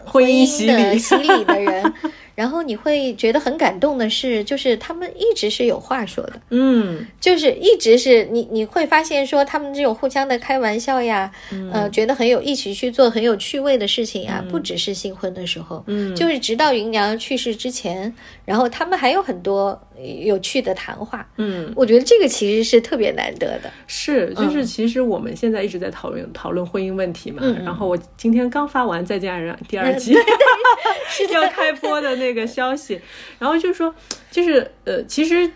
[0.08, 1.28] 婚姻的洗礼。
[1.44, 1.92] 的人，
[2.34, 7.06] 然后你会觉得很感动的是，就是他们一直是有话说的，嗯。
[7.20, 11.30] 就是一直是你你会发现说他们这种互相的开玩笑呀，
[11.72, 18.12] 呃，觉得很有一起去做很有趣味的事情呀，不只是新婚的时候，嗯，就是直到芸娘去世之前，
[18.44, 19.78] 然后他们还有很多
[20.24, 21.28] 有趣的谈话。
[21.36, 23.70] 嗯，我觉得这个其实是特别难得的。
[23.86, 27.42] 是，嗯就是其实我们现在一直在讨论讨论婚姻问题嘛。
[27.64, 30.16] 然后我今天刚发完《再见爱人》第二季，
[31.10, 33.00] 是要开播的那个消息，
[33.38, 33.94] 然后就说，
[34.30, 35.50] 就是呃，其实。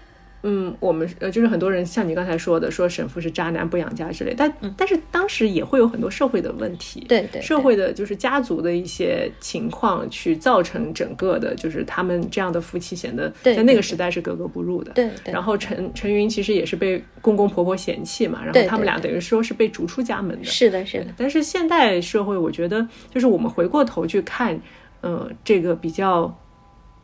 [0.44, 7.42] 嗯，我们呃，就是很多人像你刚才说的，说沈父是渣男不养家之类，但、但是当时也会有很多社会的问题，嗯对对对。
[7.42, 15.32] 社会的就是家族的一些情况，去造成整个的，就是他们这样的夫妻显得在那个时代是格格不入的，对对。
[15.32, 20.44] 然后陈陈云其实也是被公公婆婆嫌弃嘛，然后他们俩等于说是被逐出家门的。
[20.44, 24.60] 是的，是的，但是现代社会，我觉得就是我们回过头去看，
[25.02, 26.36] 呃，这个比较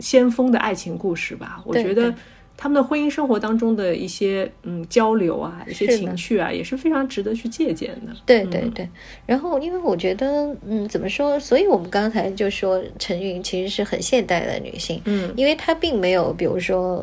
[0.00, 2.14] 先锋的爱情故事吧，我觉得对
[2.60, 8.12] 他们的婚姻生活当中的一些嗯交流啊，一些情趣啊，也是非常值得去借鉴的。
[8.26, 8.88] 对对对，
[9.24, 11.38] 然后因为我觉得，嗯，怎么说？
[11.38, 16.96] 所以我们刚才就说陈云其实是很现代的女性，嗯，因为她并没有，比如说，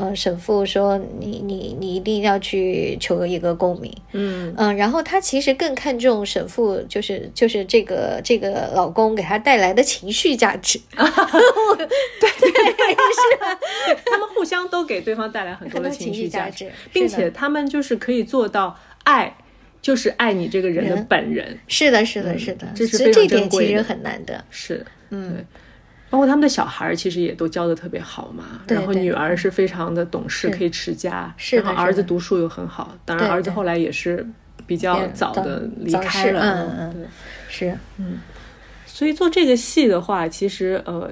[0.00, 4.54] 呃，沈父说你你你一定要去求一个功名，嗯。
[4.56, 11.04] 嗯，然后她其实更看重沈父就是就是这个这个老公给她带来的情绪价值，对
[12.40, 19.36] 对，对是 他们互相都给对方带来很多的情绪价值并且他们就是可以做到爱，
[19.82, 21.58] 就是爱你这个人的本人。
[21.68, 24.44] 是的，是的，是的，这是非常这点其实很难得。
[24.50, 25.44] 是，嗯对。
[26.10, 28.60] 包括他们的小孩儿，其实也都教的特别好嘛。
[28.68, 31.34] 然后女儿是非常的懂事，可以持家。
[31.36, 34.24] 是然后儿子读书又很好，当然儿子后来也是
[34.64, 36.40] 比较早早的离开了。
[36.40, 37.08] 嗯嗯对。
[37.48, 37.76] 是，
[38.86, 41.10] 所以做这个戏的话，其实呃，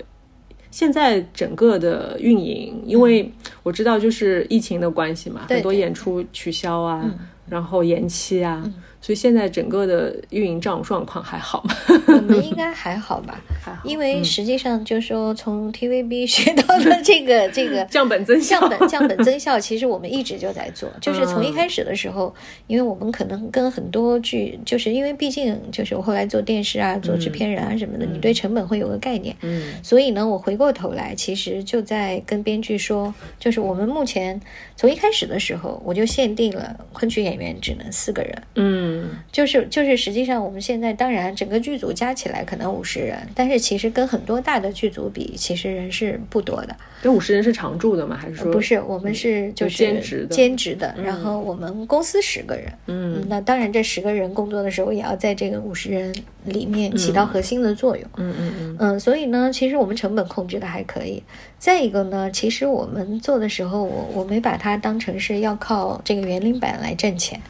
[0.73, 3.31] 现在整个的运营，因为
[3.63, 7.09] 我知道就是疫情的关系嘛，很多演出取消啊，
[7.49, 8.69] 然后延期啊，
[9.03, 11.75] 所以现在整个的运营状状况还好吗？
[12.07, 13.39] 我们应该还好吧？
[13.61, 20.89] 还好，因为实际上就是说，从 TVB 学到的这个 这个降本增效降本降本增效，其实我们一直就在做。
[21.03, 22.33] 就是从一开始的时候，
[22.69, 29.35] 因为我们可能跟很多剧，就是因为毕竟就是我后来做电视啊，做制片人啊什么的，你对成本会有个概念。
[29.43, 34.41] 嗯所以呢，我回过头来，其实就在跟编剧说，就是我们目前
[34.77, 38.43] 从一开始的时候，我就限定了昆曲演员只能四个人。
[38.55, 38.92] 嗯
[39.31, 46.77] 就是就是，实际上我们现在当然整个剧组加起来可能五十人，但是其实跟很多大的剧组比，其实人是不多的。
[47.03, 48.17] 这五十人是常驻的吗？
[48.17, 50.95] 还是说不是，我们是就是兼职的兼职的。
[51.03, 58.07] 然后我们公司十个人，嗯那当然这十个人工作的时候，也要在这个五十人里面起到核心的作用。
[58.17, 61.23] 嗯嗯嗯嗯，所以呢，其实我们成本控制的还可以。
[61.59, 67.41] 再一个呢，其实我们做的时候，我我没把它当成是要靠这个园林版来挣钱。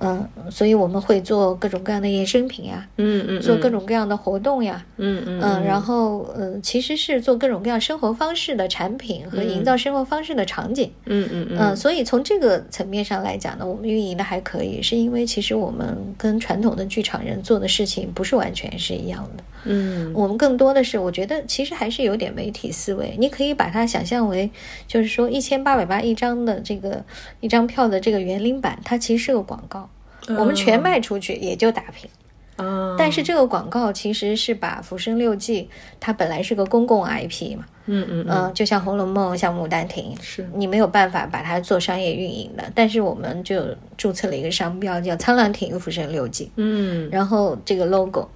[0.00, 10.90] 嗯，所以我们会做各种各样的衍生品呀，嗯嗯，做各种各样的活动呀，嗯嗯嗯，然后嗯，其实是做各种各样生活方式的产品和营造生活方式的场景。
[11.06, 19.44] 嗯嗯嗯嗯，所以从这个层面上来讲呢，我们运营的还可以，是因为其实我们跟传统的剧场人做的事情不是完全是一样的。
[19.66, 23.14] 嗯我们更多的是，我觉得其实还是有点媒体思维。
[23.18, 24.50] 你可以把它想象为，
[24.86, 27.02] 就是说一千八百八一张的这个
[27.40, 29.88] 一张票的这个园林版，它其实是个广告，
[30.28, 32.08] 我们全卖出去也就打平。
[32.56, 35.62] 啊，但是这个广告其实是把《浮生六记》
[35.98, 42.62] 它本来是个公共 IP 嘛，嗯嗯嗯、就像《红楼梦》、像《牡丹亭》，是你没有办法把它做商业运营的。
[42.72, 46.48] 但是我们就注册了一个商标，叫“沧浪亭浮生六记”。
[46.54, 48.28] 嗯然后这个 logo，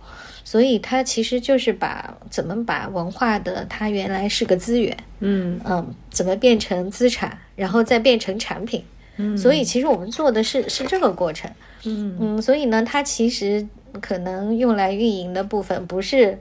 [0.43, 8.83] 所以它其实就是把怎么把文化的它原来是个资源，嗯嗯，怎么变成资产，然后再变成产品。
[9.19, 11.51] 嗯所以其实我们做的是是这个过程。
[11.85, 13.67] 嗯嗯，所以呢，它其实
[14.01, 16.39] 可能用来运营的部分不是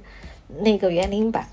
[0.61, 1.45] 那个园林版。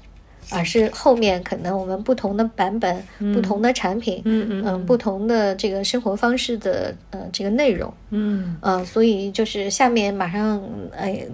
[0.50, 10.62] 而是后面可能我们不同的版本、不同的产品，嗯嗯嗯，不同的这个生活方式的呃这个内容，嗯呃，所以就是下面马上，
[10.94, 11.26] 哎，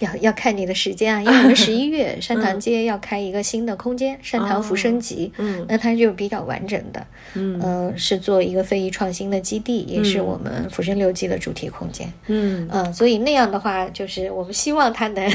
[0.00, 5.64] 要要看你的时间啊，因为我们十一月 山塘街要开一个新的空间，山塘浮生集，嗯。
[5.68, 7.60] 那它就比较完整的，嗯。
[7.60, 12.68] 呃，是做一个非遗创新的基地，也是我们浮生六记的主题空间，嗯。
[12.70, 15.28] 嗯、所以那样的话，就是我们希望它能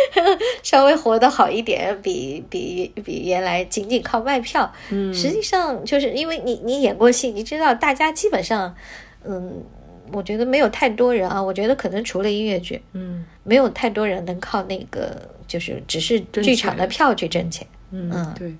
[0.62, 5.12] 稍微活得好一点，比比比原来仅仅靠卖票，嗯。
[5.14, 8.74] 实际上就是因为你你演过戏，你知道大家基本上，
[9.24, 9.62] 嗯，
[10.12, 17.66] 我觉得没有太多人啊，我觉得可能除了音乐剧，嗯没有太多人能靠那个就是只是剧场的票去挣钱。
[17.90, 18.54] 嗯，对。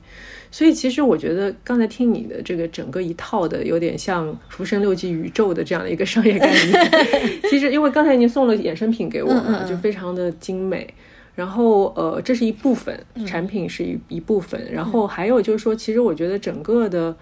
[0.51, 6.91] 所以其实我觉得刚才听你的这个整个一套的，有点像《浮生六记》宇宙的这样的一个商业概念。
[7.49, 10.93] 其实因为刚才您送了衍生品给我嘛，就非常的精美。
[11.37, 14.61] 然后呃，这是一部分，产品是一一部分。
[14.73, 17.15] 然后还有就是说，其实我觉得整个的。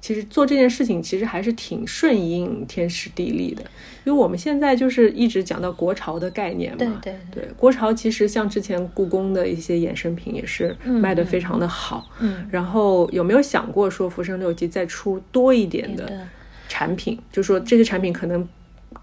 [0.00, 3.62] 其实做这件事情其实还是挺顺应天时地利的，
[4.04, 12.08] 因为我们现在就是一直讲到国潮的概念嘛，对对对，国潮其实像之前故宫的一些衍生品也是卖的非常的好。
[12.20, 16.26] 嗯，然后有没有想过说《浮生六记》再出多一点的
[16.68, 17.18] 产品？
[17.30, 18.48] 就说这些产品可能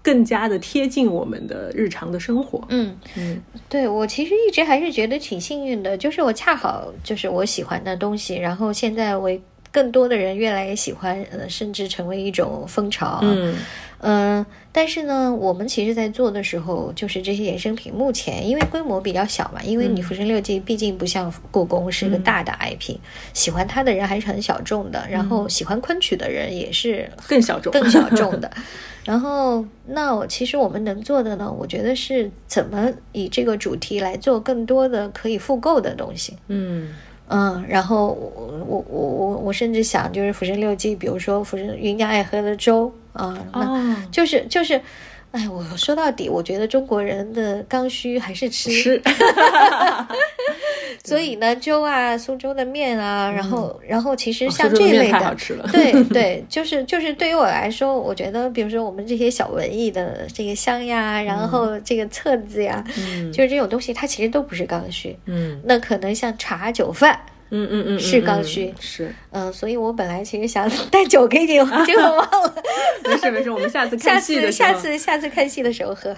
[0.02, 2.64] 更加的贴近我们的日常的生活。
[2.70, 9.40] 嗯嗯对我其实一直还是觉得挺幸运的，就是我恰好就是我喜欢的东西，然后现在为
[9.78, 13.20] 更多的人越来越喜欢，呃，甚至成为一种风潮
[14.00, 22.96] 嗯，但是呢，我们其实在做的时候，就是这些衍生品，目前因为规模比较小嘛，因为你《浮生六记》毕竟不像故宫是一个大的 IP，
[23.32, 28.50] 喜欢它的人还是很小众的，然后喜欢昆曲的人也是更小众、更小众的。
[29.06, 36.36] 然后，那我其实我们能做的呢，我觉得是怎么以这个主题来做更多的可以复购的东西。
[36.48, 36.88] 嗯。
[37.28, 38.32] 嗯，然后我
[38.66, 44.80] 我我我我甚至想，就是《浮生六记》，比如说《浮生芸娘爱喝的粥》啊，那就是就是，
[45.32, 49.00] 哎，我说到底，我觉得中国人的刚需还是吃。
[51.04, 55.36] 所以呢，粥啊，苏州的面啊，然后，然后其实像这类的，
[55.70, 62.84] 对 对，就是就是对于我来说，我觉得，比如说我们这些小文艺的这个香呀，然后这个册子呀，
[63.32, 65.16] 就是这种东西，它其实都不是刚需。
[65.26, 67.18] 嗯，那可能像茶酒饭，
[67.50, 68.72] 嗯嗯嗯，是刚需。
[68.78, 71.54] 是，嗯，所以我本来其实想带酒给你，
[71.86, 72.54] 结果忘了。
[73.04, 76.14] 没事没事，我们下次看戏的时候，下次下次看戏的时候喝。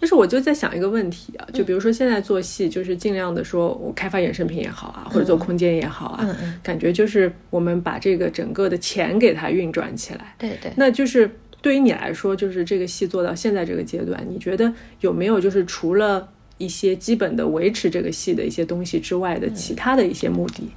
[0.00, 10.36] 但是我就在想一个问题啊，就比如说现在做戏，就是尽量的说，我开发衍生品也好啊，或者做空间也好啊，感觉就是我们把这个整个的钱给它运转起来。
[10.38, 10.72] 对对。
[10.76, 11.28] 那就是
[11.60, 16.28] 对于你来说，就是这个戏做到现在这个阶段，你觉得有没有就是除了
[16.58, 20.70] 一些基本的维持这个戏的一些东西之外的其他的一些目的？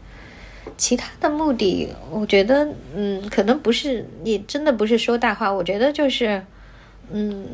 [0.77, 6.41] 其他的目的，我觉得，嗯，可能不是，你真的不是说大话，我觉得就是。
[7.13, 7.45] 嗯，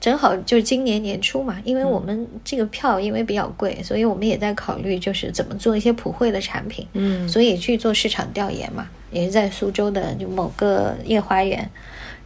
[0.00, 6.86] 正好就是今年年初嘛，因为我们这个票因为比较贵，所以我们也在考虑就是怎么做一些普惠的产品。
[6.92, 11.68] 嗯，所以去做市场调研嘛，也是在苏州的就某个夜花园，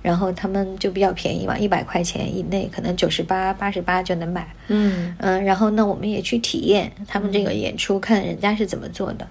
[0.05, 4.47] 然后他们就比较便宜嘛，一百块钱以内，可能九十八、八十八就能买。
[4.69, 9.27] 嗯嗯，然后呢，我们也去体验他们这个演出，看人家是怎么做的。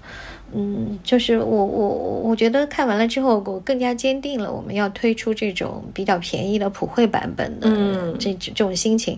[0.52, 1.88] 嗯，就是我我
[2.24, 9.16] 我觉得看完了之后，我更加坚定了我们要推出这种比较便宜的普惠版本的这这种心情。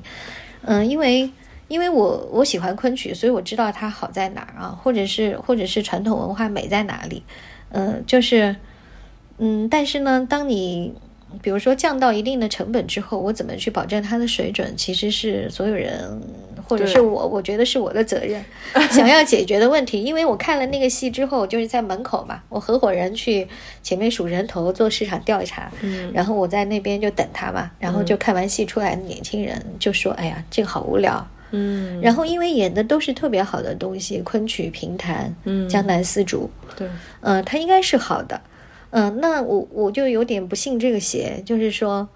[0.61, 1.31] 嗯，因为
[1.69, 7.23] 因为我我喜欢昆曲，所以我知道它好在哪儿啊，或者是或者是传统文化美在哪里。
[7.71, 8.55] 嗯，就是
[9.39, 10.93] 嗯，但是呢，当你
[11.43, 16.21] 比如说降到一定的成本之后，我怎么去保证它的水准，其实是所有人。
[16.69, 18.45] 或者是我，我觉得是我的责任，
[18.91, 20.03] 想要解决的问题。
[20.03, 23.47] 因为我看了那个戏之后，就是在门口嘛，我合伙人去
[23.85, 36.89] 前面数人头做市场调查，嗯，然后我在那边就等他嘛，然后就看完戏出来的年轻人就说：“哎呀，这个好无聊。”嗯，然后因为演的都是特别好的东西，昆曲评弹，嗯，江南丝竹，对，
[37.21, 38.41] 嗯，它应该是好的，
[38.91, 42.09] 嗯，那我我就有点不信这个邪，就是说。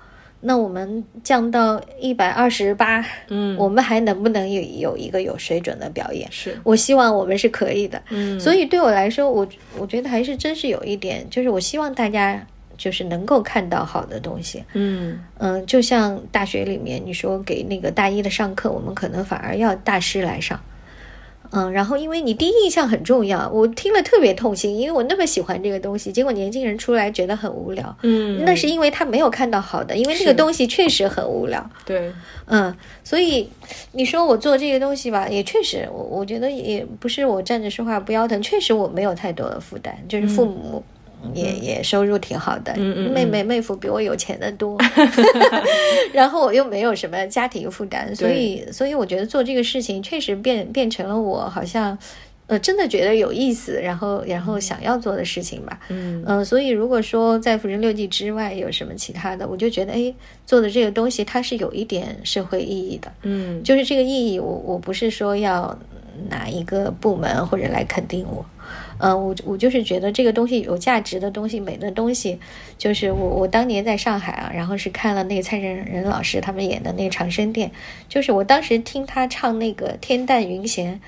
[0.43, 6.27] 那我们降到一百二十八，嗯，我们还能不能有有一个有水准的表演？
[6.33, 9.47] 是我希望我们是可以的，嗯，所以对我来说，我
[9.77, 12.43] 我觉得还是真是有一点，就是我希望大家
[12.79, 20.59] 就是能够看到好的东西，嗯嗯，就像大学里面你说给那个大一的上课，我们可能反而要大师来上。
[21.53, 27.97] 嗯，然后因为你第一印象很重要，我听了特别痛心，因为我那么喜欢这个东西，结果年轻人出来觉得很无聊。
[28.03, 31.69] 嗯，那是因为他没有看到好的，因为那个东西确实很无聊。
[31.85, 32.13] 对，
[32.47, 33.49] 嗯，所以
[33.93, 40.83] 你说我做这个东西吧，也确实，我我觉得也不是我站着说话不腰疼，确实我没有太多的负担，就是父母。
[41.35, 44.79] 也也收入挺好的，妹妹妹夫比我有钱的多
[46.13, 51.97] 然后我又没有什么家庭负担，所以所以我觉得做这个事情确实变变成了我好像
[52.47, 55.79] 呃真的觉得有意思，然后然后想要做的事情吧。
[55.89, 60.13] 嗯嗯，所以如果说在《浮生六记》之外有什么其他的，我就觉得哎，
[60.47, 63.13] 做的这个东西它是有一点社会意义的。
[63.23, 65.79] 嗯，就是这个意义，我我不是说要
[66.29, 68.45] 哪一个部门或者来肯定我。
[69.01, 72.39] 呃，我我就是觉得这个东西有价值的东西，美的东西，
[72.77, 77.71] 就是我我当年在上海啊，然后是看了那个蔡振仁老师他们演的那个长生殿，
[78.09, 81.01] 就是我当时听他唱那个天淡云闲，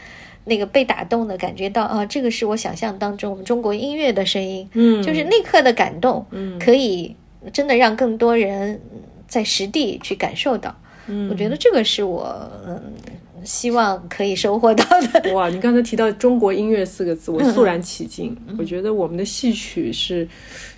[0.44, 7.14] 那个被打动的感觉到啊，这个是我想象当中我们中国音乐的声音，嗯，就是那刻的感动，嗯，可以
[7.52, 8.80] 真的让更多人
[9.28, 10.74] 在实地去感受到，
[11.08, 12.80] 嗯，我觉得这个是我嗯。
[13.44, 15.48] 希望可以收获到的哇！
[15.48, 18.36] 你刚才提到中国音乐四个字，我肃然起敬。
[18.58, 20.26] 我觉得我们的戏曲是，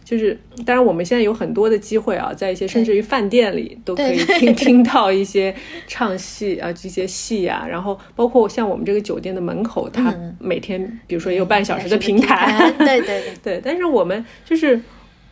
[0.05, 5.55] 就是当然我们现在有很多的机会啊，在一些甚至于饭店里都可以 听听到一些
[5.87, 7.67] 唱戏啊，这些戏啊。
[7.69, 13.61] 然后包括像我们这个酒店的门口，它每天比如说也有半小时的平台，对对 对。
[13.65, 14.81] 但是我们就是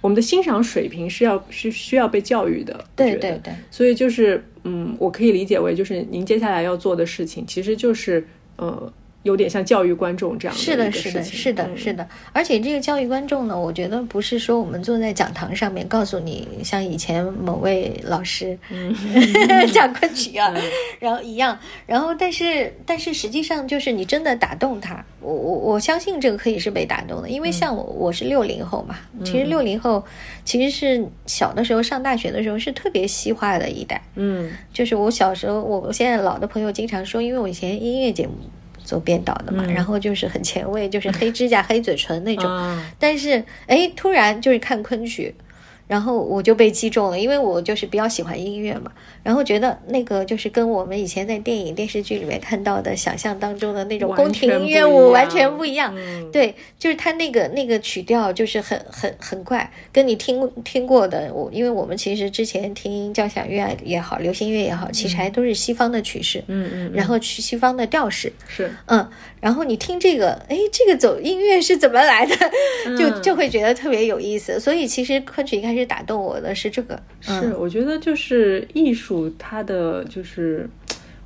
[0.03, 3.55] 我们的欣赏水平是要是需要被教育的，对对对。
[3.71, 4.45] 所以就是。
[4.65, 8.25] 嗯，我可以理解为就是您接下来要做的事情，其实就是
[8.55, 8.93] 呃，
[9.23, 12.09] 有点像教育观众这样是的，是的，是的，是的。
[12.33, 18.59] 而且这个教育观众呢，我觉得不是说我们坐在讲堂上面告诉你，像以前某位老师
[19.73, 20.53] 讲昆曲啊，
[20.99, 21.59] 然后一样。
[21.87, 30.05] 然后，但是，但是实际上就是你真的打动他，我我我相信这个可以是被打动的，因为像我我是六零后嘛，其实六零后
[30.45, 34.03] 其实是小的时候上大学的时候是特别西化的一代。
[34.17, 38.33] 嗯，就是我小时候，我现在老的朋友经常说，因为我以前音乐节目。
[38.85, 42.45] 做编导的嘛，然后就是很前卫，就是黑指甲、 黑嘴唇那种。
[42.99, 45.35] 但是，哎，突然就是看昆曲。
[45.87, 48.91] 然后我就被击中了，因为我就是比较喜欢音乐嘛，
[49.23, 55.95] 然后觉得那个就是跟我们以前在电影电视剧里面看到的想象当中的那种宫廷音乐舞完全不一样。
[56.33, 69.07] 对，就是它那个那个曲调就是很很很怪，跟你听听过的我，因为我们其实之前听交响乐也好，流行乐也好，其实还都是西方的曲式，嗯嗯，然后去西方的调式是，嗯，
[69.41, 72.37] 然后你听这个，哎，这个走音乐是怎么来的，
[72.97, 74.59] 就就会觉得特别有意思。
[74.59, 75.87] 所以其实昆曲一开始。
[75.87, 80.69] 打动我的是这个，是我觉得就是艺术，它的就是，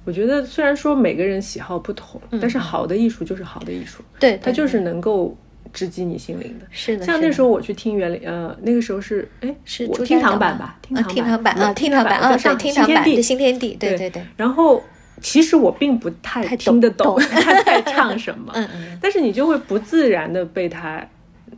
[0.05, 5.37] 我觉得虽然说每个人喜好不同，但是好的艺术就是好的艺术，对，它就是能够
[5.73, 6.67] 直击你心灵的。
[6.71, 10.79] 是的，像那时候我去听园林呃，那个时候是哎，是听堂版吧？
[10.83, 14.23] 听堂版啊，听堂版啊，上听堂版的新天地，对对对。
[14.37, 14.83] 然后
[15.21, 21.07] 其实我并不太听得懂他在唱什么， 嗯嗯，但是你就会不自然的被他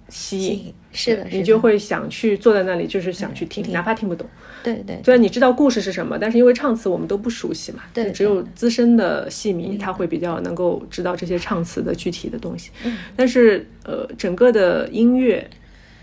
[0.09, 0.75] 吸引。
[0.91, 4.27] 是的，你就会想去坐在那里，就是想去听，哪怕听不懂。
[4.65, 12.71] 对对，虽然你知道故事是什么，但是因为唱词我们都不熟悉嘛，对，只有资深的戏迷他会比较能够知道这些唱词的具体的东西。
[12.85, 15.49] 嗯，但是呃，整个的音乐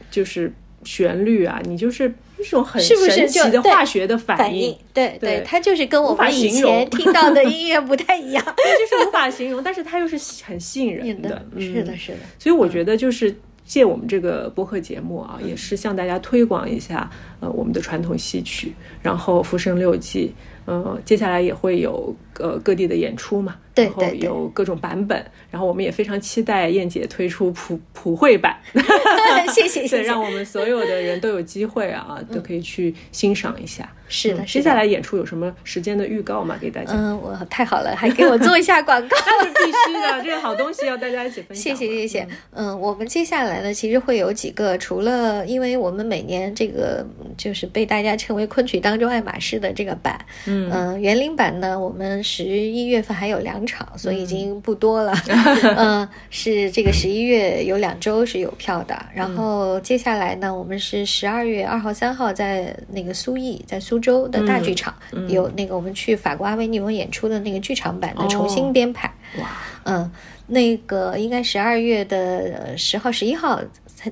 [0.10, 0.54] 就是
[0.84, 4.78] 旋律啊，你就是一种很神奇的化学的反应。
[4.94, 11.46] 对对，它就是跟我们以前听到的音乐不太一样， 就是无法形容，但是它又是很吸引人的。
[11.60, 12.20] 是的，是的。
[12.40, 13.36] 所以我觉得就是。
[13.66, 17.10] 借我们这个播客节目啊，也是向大家推广一下，
[17.40, 20.32] 呃，我们的传统戏曲，然后《浮生六记》，
[20.72, 23.56] 呃，接下来也会有呃各地的演出嘛。
[23.76, 25.22] 对，然后有各种版本，
[25.52, 28.56] 然后我们也非常期待燕姐推出普普惠版，
[29.54, 33.92] 谢谢谢谢，让我们所有的人都有机会啊，都可以去欣赏一下。
[34.08, 36.56] 是的，接下来演出有什么时间的预告吗？
[36.62, 36.94] 给大家？
[36.94, 41.76] 嗯，我太好了，还给我做一下广告， 那是必须的，这个好东西要大家一起分享。
[41.76, 47.06] 谢谢谢谢，嗯，我们接下来呢，其实会有几个，除了因为我们每年这个
[47.36, 53.56] 就是被大家称为昆曲当中爱马仕的这个版，嗯，园林版呢，我们十一月份还有两。
[53.66, 55.12] 场，所以已经不多了。
[55.76, 64.94] 嗯，是这个十一月有两周是有票的，然后接下来呢，我们是十二月二号、三号在那个苏艺，在苏州的大剧场
[65.28, 69.12] 有那个我们去法国阿维尼翁演出的那个剧场版的重新编排。
[69.40, 69.50] 哇，
[69.86, 70.12] 嗯，
[70.46, 73.60] 那个应该十二月的十号、十一号。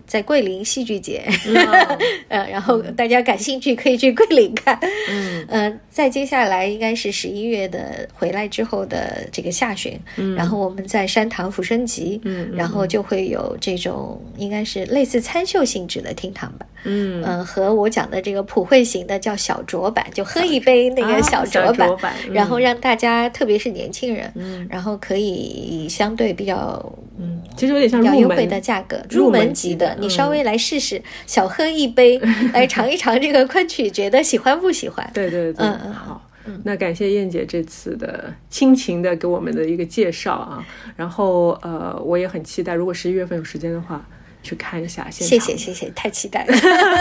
[0.06, 1.24] 在桂林戏剧节，
[2.30, 4.78] 呃，然后大家感兴趣可以去桂林看。
[5.10, 10.00] 嗯，呃，再接下来应该是十一月的回来之后的这个下旬，
[10.36, 17.24] 然后我们在山塘浮生集，嗯，然后就会有这种应该是类似参秀性质的厅堂版，嗯。
[17.26, 27.03] 嗯，和我讲的这个普惠型的叫小酌版，就喝一杯那个小酌版，然后让大家特别是年轻人，嗯，然后可以相对比较，嗯，
[27.56, 29.96] 其实有点像入门的价格，入门级的。
[30.00, 32.20] 你稍微来试试，小喝一杯，
[32.54, 35.10] 来尝一尝这个昆曲，觉得喜欢不喜欢？
[35.14, 36.30] 对对对，嗯嗯，好，
[36.64, 44.06] 那感谢燕姐这次的亲情的给我们的一个介绍啊，然后呃，我也很期待，如果十一月份有时间的话。
[44.46, 46.54] 去看一下，谢谢谢谢，太期待了。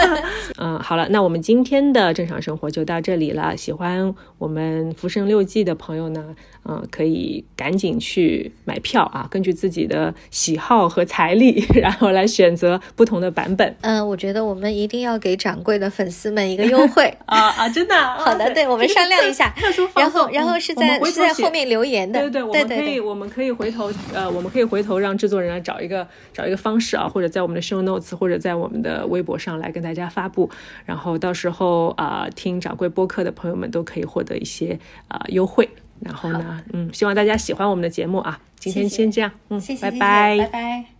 [0.57, 3.57] 嗯，好了，那我们今天的正常生活就到这里了。
[3.57, 6.33] 喜欢我们《浮生六记》的朋友呢，
[6.65, 13.75] 嗯，可以赶紧去买票啊，根据自己的喜好和财力， 然后来选择不同的版本。
[13.81, 17.67] 嗯，我觉得我们一定要给掌柜的粉丝们一个优惠 啊啊！
[17.67, 27.33] 真的， 好的，对我们商量一下，特殊然后然后是在是在后面留言的，对对，我们可以我们可以回头呃，我们可以回头让制作人来找一个找一个方式啊，或者。
[27.33, 30.47] 在我们的 show notes 或者在我们的微博上来跟大家发布，
[30.85, 35.67] 然后到时候啊听掌柜播客的朋友们都可以获得一些啊优惠。
[36.05, 38.39] 然后呢，嗯，希望大家喜欢我们的节目啊。
[38.57, 40.92] 今天先这样，嗯，谢谢，拜拜，拜拜。